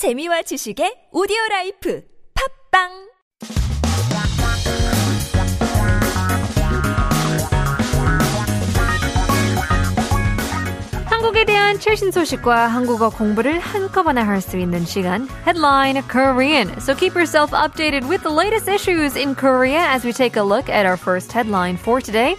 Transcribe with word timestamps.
재미와 0.00 0.40
지식의 0.40 1.12
오디오 1.12 1.36
라이프 1.50 2.02
팝빵 2.72 2.88
한국에 11.04 11.44
대한 11.44 11.78
최신 11.78 12.10
소식과 12.10 12.68
한국어 12.68 13.10
공부를 13.10 13.58
한꺼번에 13.58 14.22
할 14.22 14.40
수 14.40 14.56
있는 14.56 14.86
시간 14.86 15.28
Headline 15.44 16.00
Korean. 16.08 16.70
So 16.80 16.94
keep 16.94 17.14
yourself 17.14 17.52
updated 17.52 18.08
with 18.08 18.22
the 18.22 18.34
latest 18.34 18.70
issues 18.70 19.20
in 19.20 19.34
Korea 19.34 19.84
as 19.84 20.06
we 20.06 20.14
take 20.14 20.40
a 20.40 20.42
look 20.42 20.70
at 20.70 20.86
our 20.86 20.96
first 20.96 21.30
headline 21.30 21.76
for 21.76 22.00
today. 22.00 22.36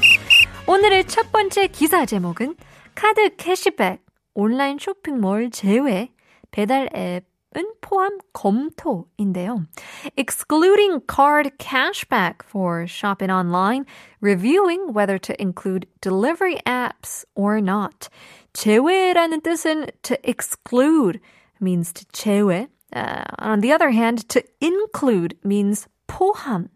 오늘의 0.65 1.05
첫 1.05 1.31
번째 1.31 1.67
기사 1.67 2.07
제목은 2.07 2.55
카드 2.95 3.35
캐시백 3.35 4.01
온라인 4.33 4.79
쇼핑몰 4.79 5.51
제외 5.51 6.09
배달 6.49 6.89
앱은 6.95 7.30
포함 7.80 8.18
검토인데요. 8.34 9.66
Excluding 10.16 11.00
card 11.06 11.52
cashback 11.58 12.42
for 12.42 12.86
shopping 12.86 13.30
online, 13.30 13.86
reviewing 14.20 14.92
whether 14.92 15.18
to 15.18 15.40
include 15.40 15.86
delivery 16.00 16.58
apps 16.66 17.24
or 17.34 17.60
not. 17.60 18.08
제외라는 18.52 19.40
뜻은 19.40 19.90
to 20.02 20.16
exclude 20.28 21.20
means 21.60 21.92
to 21.92 22.04
제외. 22.12 22.68
Uh, 22.92 23.24
on 23.38 23.60
the 23.60 23.72
other 23.72 23.90
hand, 23.90 24.28
to 24.28 24.42
include 24.60 25.36
means 25.42 25.86
포함. 26.08 26.68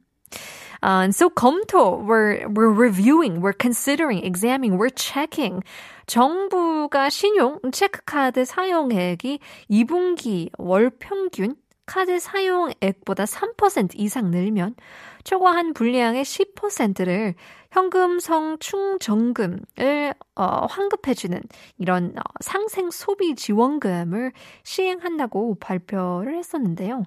Uh, 0.84 1.04
and 1.04 1.16
so 1.16 1.30
검토, 1.30 2.04
we're, 2.04 2.48
we're 2.48 2.70
reviewing, 2.70 3.42
we're 3.42 3.54
considering, 3.54 4.24
examining, 4.24 4.78
we're 4.78 4.90
checking. 4.90 5.62
정부가 6.08 7.10
신용 7.10 7.60
체크카드 7.72 8.46
사용액이 8.46 9.40
2분기 9.72 10.50
월 10.58 10.92
평균 10.92 11.56
카드 11.86 12.20
사용액보다 12.20 13.26
3% 13.26 13.92
이상 13.96 14.32
늘면 14.32 14.76
초과한 15.24 15.74
분량의 15.74 16.24
10%를 16.24 17.36
현금성 17.72 18.58
충정금을 18.60 20.14
어, 20.36 20.66
환급해주는 20.68 21.42
이런 21.78 22.14
어, 22.18 22.22
상생 22.40 22.90
소비 22.90 23.36
지원금을 23.36 24.32
시행한다고 24.64 25.56
발표를 25.60 26.38
했었는데요. 26.38 27.04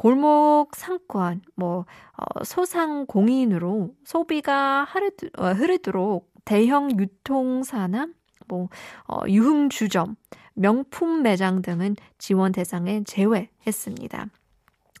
골목 0.00 0.76
상권, 0.76 1.42
뭐 1.56 1.84
어, 2.16 2.42
소상공인으로 2.42 3.90
소비가 4.02 4.84
흐르, 4.84 5.10
어, 5.36 5.48
흐르도록 5.48 6.32
대형 6.46 6.98
유통사나 6.98 8.08
뭐 8.48 8.70
어, 9.06 9.20
유흥주점, 9.28 10.16
명품 10.54 11.20
매장 11.22 11.60
등은 11.60 11.96
지원 12.16 12.52
대상에 12.52 13.04
제외했습니다. 13.04 14.30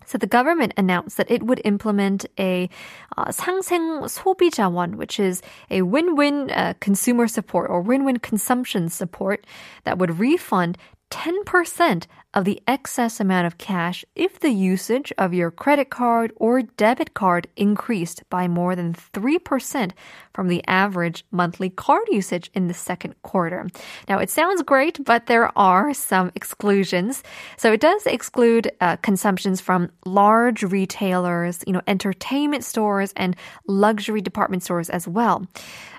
So 0.04 0.18
the 0.18 0.28
government 0.28 0.74
announced 0.76 1.16
that 1.16 1.30
it 1.30 1.44
would 1.44 1.62
implement 1.64 2.26
a 2.38 2.68
uh, 3.16 3.32
상생 3.32 4.06
소비 4.06 4.50
자원, 4.50 4.98
which 4.98 5.18
is 5.18 5.40
a 5.70 5.80
win-win 5.80 6.50
uh, 6.50 6.74
consumer 6.80 7.26
support 7.26 7.70
or 7.70 7.80
win-win 7.80 8.18
consumption 8.18 8.90
support 8.90 9.46
that 9.84 9.96
would 9.96 10.18
refund 10.18 10.76
10% 11.10 12.06
of 12.35 12.43
the 12.43 12.61
excess 12.67 13.19
amount 13.19 13.47
of 13.47 13.57
cash 13.57 14.03
if 14.15 14.39
the 14.39 14.49
usage 14.49 15.13
of 15.17 15.33
your 15.33 15.49
credit 15.49 15.89
card 15.89 16.33
or 16.35 16.61
debit 16.61 17.13
card 17.13 17.47
increased 17.55 18.23
by 18.29 18.47
more 18.47 18.75
than 18.75 18.93
3% 18.93 19.91
from 20.33 20.49
the 20.49 20.61
average 20.67 21.23
monthly 21.31 21.69
card 21.69 22.03
usage 22.11 22.51
in 22.53 22.67
the 22.67 22.73
second 22.73 23.15
quarter. 23.23 23.67
Now, 24.09 24.19
it 24.19 24.29
sounds 24.29 24.61
great, 24.63 25.03
but 25.05 25.27
there 25.27 25.57
are 25.57 25.93
some 25.93 26.31
exclusions. 26.35 27.23
So 27.55 27.71
it 27.71 27.79
does 27.79 28.05
exclude 28.05 28.69
uh, 28.81 28.97
consumptions 28.97 29.61
from 29.61 29.89
large 30.05 30.61
retailers, 30.63 31.63
you 31.65 31.71
know, 31.71 31.81
entertainment 31.87 32.65
stores 32.65 33.13
and 33.15 33.35
luxury 33.67 34.21
department 34.21 34.63
stores 34.63 34.89
as 34.89 35.07
well. 35.07 35.47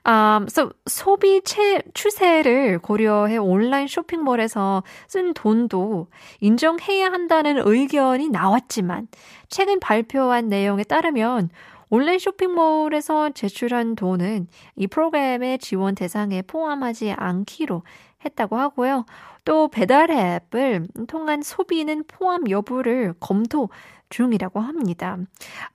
Um, 0.04 0.48
so 0.48 0.72
소비 0.88 1.42
채, 1.42 1.82
추세를 1.92 2.78
고려해 2.78 3.38
온라인 3.38 3.88
쇼핑몰에서 3.88 4.84
쓴 5.08 5.34
돈도 5.34 6.06
인정해야 6.39 7.11
한다는 7.11 7.61
의견이 7.63 8.29
나왔지만 8.29 9.07
최근 9.49 9.79
발표한 9.79 10.47
내용에 10.47 10.83
따르면 10.83 11.49
온라인 11.89 12.19
쇼핑몰에서 12.19 13.31
제출한 13.31 13.95
돈은 13.95 14.47
이 14.77 14.87
프로그램의 14.87 15.59
지원 15.59 15.93
대상에 15.93 16.41
포함하지 16.41 17.11
않기로 17.11 17.83
했다고 18.23 18.57
하고요. 18.57 19.05
또 19.43 19.67
배달 19.67 20.09
앱을 20.09 20.87
통한 21.07 21.41
소비는 21.41 22.05
포함 22.07 22.49
여부를 22.49 23.13
검토 23.19 23.69
중이라고 24.10 24.60
합니다. 24.60 25.18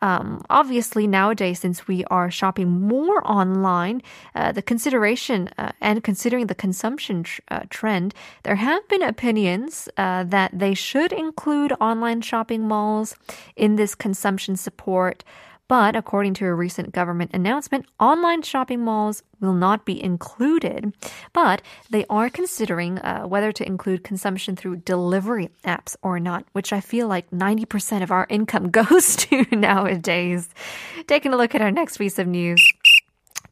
Um, 0.02 0.42
obviously, 0.50 1.08
nowadays, 1.08 1.60
since 1.60 1.88
we 1.88 2.04
are 2.06 2.32
shopping 2.32 2.70
more 2.70 3.22
online, 3.26 4.02
uh, 4.36 4.52
the 4.52 4.62
consideration 4.62 5.50
uh, 5.58 5.72
and 5.82 6.04
considering 6.04 6.48
the 6.48 6.56
consumption 6.56 7.24
tr- 7.24 7.42
uh, 7.50 7.62
trend, 7.70 8.14
there 8.44 8.56
have 8.56 8.88
been 8.88 9.02
opinions 9.04 9.90
uh, 9.98 10.24
that 10.24 10.52
they 10.54 10.74
should 10.74 11.12
include 11.12 11.74
online 11.82 12.22
shopping 12.22 12.68
malls 12.68 13.16
in 13.56 13.76
this 13.76 13.96
consumption 13.96 14.56
support. 14.56 15.24
But 15.69 15.97
according 15.97 16.35
to 16.35 16.47
a 16.47 16.55
recent 16.55 16.93
government 16.93 17.33
announcement, 17.35 17.87
online 17.99 18.43
shopping 18.43 18.85
malls 18.85 19.23
will 19.41 19.53
not 19.53 19.85
be 19.85 20.03
included. 20.03 20.93
But 21.33 21.63
they 21.91 22.05
are 22.09 22.31
considering 22.31 22.99
uh, 22.99 23.25
whether 23.25 23.51
to 23.53 23.67
include 23.67 24.05
consumption 24.05 24.55
through 24.55 24.77
delivery 24.77 25.51
apps 25.65 25.97
or 26.03 26.21
not, 26.21 26.45
which 26.53 26.73
I 26.73 26.81
feel 26.81 27.09
like 27.09 27.31
90% 27.31 28.03
of 28.03 28.11
our 28.11 28.27
income 28.31 28.71
goes 28.81 29.17
to 29.17 29.45
nowadays. 29.51 30.49
Taking 31.07 31.35
a 31.35 31.37
look 31.37 31.55
at 31.55 31.63
our 31.63 31.73
next 31.73 31.97
piece 31.97 32.19
of 32.19 32.27
news. 32.27 32.63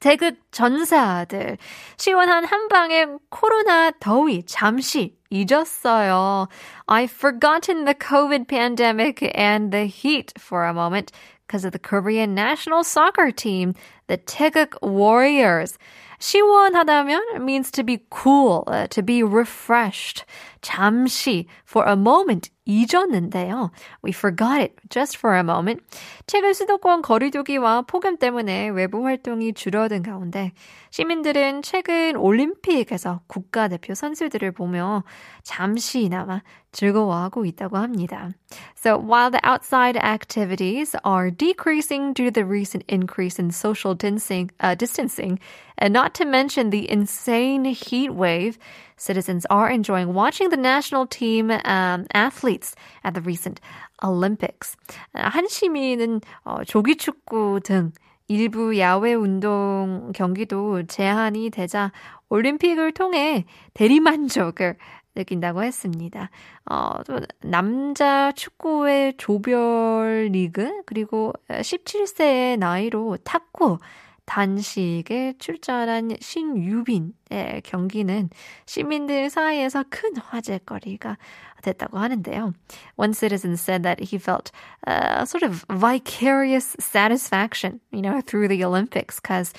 태극 0.01 0.37
전사들 0.55 1.59
시원한 1.97 2.45
한방에 2.45 3.07
코로나 3.29 3.91
더위 3.91 4.45
잠시 4.47 5.17
잊었어요. 5.31 6.49
I've 6.87 7.11
forgotten 7.11 7.85
the 7.85 7.95
COVID 7.95 8.47
pandemic 8.47 9.21
and 9.35 9.73
the 9.73 9.87
heat 9.87 10.33
for 10.39 10.65
a 10.65 10.73
moment 10.73 11.11
because 11.47 11.65
of 11.65 11.73
the 11.73 11.79
Korean 11.79 12.35
national 12.35 12.85
soccer 12.85 13.31
team, 13.33 13.75
the 14.07 14.17
Taeguk 14.17 14.81
Warriors. 14.81 15.77
시원하다면 16.21 17.43
means 17.45 17.71
to 17.73 17.85
be 17.85 17.99
cool, 18.11 18.65
uh, 18.67 18.87
to 18.87 19.03
be 19.03 19.23
refreshed. 19.23 20.25
잠시, 20.63 21.47
for 21.67 21.85
a 21.85 21.97
moment, 21.97 22.51
잊었는데요. 22.67 23.71
We 24.03 24.13
forgot 24.13 24.61
it 24.61 24.81
just 24.89 25.19
for 25.19 25.35
a 25.35 25.43
moment. 25.43 25.83
최근 26.27 26.55
수도권 26.55 27.03
거리두기와 27.03 27.83
폭염 27.83 28.17
때문에 28.17 28.69
외부 28.69 29.05
활동이 29.05 29.53
줄어든 29.53 30.03
가운데 30.03 30.44
시민들은 30.91 31.63
최근 31.63 32.17
올림픽에서 32.17 33.21
국가대표 33.27 33.95
선수들을 33.95 34.53
보며 34.53 35.05
잠시나마 35.43 36.43
즐거워하고 36.73 37.45
있다고 37.45 37.79
합니다. 37.79 38.31
So 38.77 38.99
while 38.99 39.31
the 39.31 39.41
outside 39.45 39.97
activities 39.97 40.97
are 41.05 41.31
decreasing 41.31 42.13
due 42.13 42.31
to 42.31 42.33
the 42.33 42.45
recent 42.45 42.85
increase 42.89 43.39
in 43.39 43.51
social 43.51 43.95
distancing, 43.95 44.51
uh, 44.61 44.75
distancing 44.75 45.39
and 45.79 45.93
not 45.93 46.15
to 46.15 46.25
mention 46.25 46.71
the 46.71 46.91
insane 46.91 47.65
heat 47.65 48.11
wave, 48.11 48.59
citizens 48.97 49.47
are 49.51 49.71
enjoying 49.71 50.15
watching 50.15 50.51
the 50.51 50.57
national 50.57 51.07
team 51.07 51.51
um, 51.51 52.07
athletes 52.13 52.75
at 53.05 53.15
the 53.15 53.21
recent 53.21 53.61
Olympics. 54.03 54.77
한 55.15 55.49
시민은 55.49 56.21
어, 56.45 56.65
조기 56.65 56.97
축구 56.97 57.61
등 57.63 57.93
일부 58.29 58.79
야외 58.79 59.15
운동 59.15 60.13
경기도 60.15 60.83
제한이 60.87 61.51
되자 61.51 61.93
올림픽을 62.29 62.93
통해 62.93 63.45
대리만족을 63.75 64.77
느낀다고 65.15 65.63
했습니다. 65.63 66.31
어, 66.71 67.03
또 67.07 67.21
남자 67.41 68.33
축구의 68.33 69.15
조별 69.17 70.31
리그 70.33 70.83
그리고 70.87 71.33
17세의 71.49 72.59
나이로 72.59 73.19
탁구 73.25 73.79
단식에 74.25 75.35
출전한 75.39 76.11
신유빈의 76.19 77.63
경기는 77.63 78.31
시민들 78.65 79.29
사이에서 79.29 79.85
큰 79.91 80.17
화제거리가 80.17 81.19
됐다고 81.64 81.98
하는데요. 81.98 82.54
One 82.96 83.14
citizen 83.14 83.58
said 83.58 83.84
that 83.84 84.00
he 84.00 84.18
felt 84.18 84.52
uh, 84.88 85.26
sort 85.26 85.44
of 85.44 85.66
vicarious 85.70 86.76
satisfaction, 86.80 87.82
you 87.92 88.02
know, 88.02 88.22
through 88.22 88.48
the 88.48 88.64
Olympics 88.64 89.20
because 89.20 89.54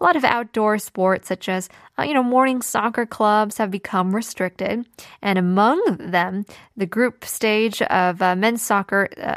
a 0.00 0.04
lot 0.04 0.16
of 0.16 0.24
outdoor 0.24 0.78
sports 0.78 1.28
such 1.28 1.48
as, 1.48 1.68
uh, 1.98 2.02
you 2.02 2.14
know, 2.14 2.22
morning 2.22 2.62
soccer 2.62 3.06
clubs 3.06 3.58
have 3.58 3.70
become 3.70 4.14
restricted. 4.14 4.84
And 5.22 5.38
among 5.38 5.80
them, 6.00 6.44
the 6.76 6.86
group 6.86 7.24
stage 7.24 7.80
of 7.82 8.20
uh, 8.20 8.34
men's 8.34 8.62
soccer 8.62 9.08
uh, 9.16 9.34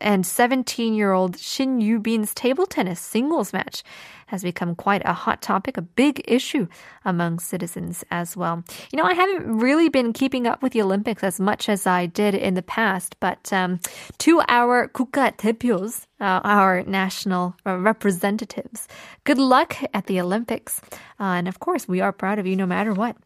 and 0.00 0.24
17-year-old 0.24 1.38
Shin 1.38 1.80
Yu-bin's 1.80 2.34
table 2.34 2.66
tennis 2.66 3.00
singles 3.00 3.52
match 3.52 3.84
has 4.30 4.42
become 4.42 4.76
quite 4.76 5.02
a 5.04 5.12
hot 5.12 5.42
topic, 5.42 5.76
a 5.76 5.82
big 5.82 6.22
issue 6.24 6.68
among 7.04 7.40
citizens 7.40 8.04
as 8.12 8.36
well. 8.36 8.62
You 8.92 8.96
know, 8.96 9.04
I 9.04 9.14
haven't 9.14 9.58
really 9.58 9.88
been 9.88 10.12
keeping 10.12 10.46
up 10.46 10.62
with 10.62 10.72
the 10.72 10.82
Olympics 10.82 11.24
as 11.24 11.40
much 11.40 11.63
as 11.68 11.86
I 11.86 12.06
did 12.06 12.34
in 12.34 12.54
the 12.54 12.62
past, 12.62 13.16
but 13.20 13.52
um, 13.52 13.80
to 14.18 14.42
our 14.48 14.88
국가 14.88 15.36
대표s, 15.36 16.06
uh, 16.20 16.40
our 16.44 16.82
national 16.84 17.56
uh, 17.66 17.76
representatives, 17.76 18.86
good 19.24 19.38
luck 19.38 19.76
at 19.94 20.06
the 20.06 20.20
Olympics. 20.20 20.80
Uh, 21.18 21.38
and 21.38 21.48
of 21.48 21.60
course, 21.60 21.88
we 21.88 22.00
are 22.00 22.12
proud 22.12 22.38
of 22.38 22.46
you 22.46 22.56
no 22.56 22.66
matter 22.66 22.92
what. 22.92 23.16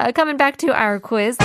Uh, 0.00 0.12
coming 0.12 0.36
back 0.36 0.56
to 0.58 0.72
our 0.72 1.00
quiz. 1.00 1.36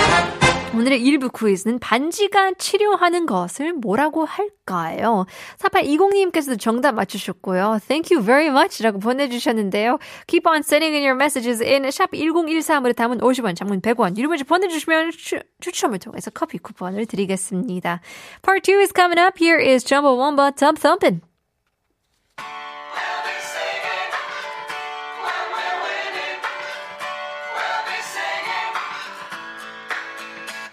오늘의 0.75 1.03
일부 1.03 1.29
퀴즈는 1.31 1.79
반지가 1.79 2.53
치료하는 2.59 3.27
것을 3.27 3.73
뭐라고 3.75 4.25
할까요? 4.25 5.25
4820님께서도 5.59 6.59
정답 6.59 6.97
맞추셨고요. 6.97 7.79
Thank 7.87 8.15
you 8.15 8.25
very 8.25 8.49
much 8.49 8.83
라고 8.83 8.99
보내주셨는데요. 8.99 9.99
Keep 10.27 10.49
on 10.49 10.59
sending 10.59 10.97
in 10.97 11.05
your 11.05 11.15
messages 11.15 11.63
in 11.63 11.85
샵 11.85 12.11
1013으로 12.11 12.95
담은 12.95 13.19
50원, 13.19 13.55
장문 13.55 13.81
100원. 13.81 14.17
유료 14.19 14.29
문자 14.29 14.45
보내주시면 14.45 15.13
추, 15.13 15.39
추첨을 15.61 16.01
통해서 16.01 16.31
커피 16.31 16.59
쿠폰을 16.59 17.07
드리겠습니다. 17.07 18.01
Part 18.43 18.69
2 18.71 18.81
is 18.81 18.93
coming 18.93 19.21
up. 19.21 19.39
Here 19.39 19.63
is 19.63 19.85
Jumbo 19.85 20.17
Womba 20.17 20.51
Tub 20.57 20.79
Thumpin'. 20.81 21.34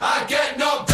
I 0.04 0.26
get 0.26 0.58
no. 0.58 0.91